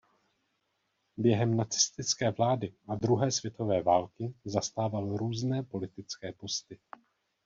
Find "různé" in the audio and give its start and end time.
5.17-5.63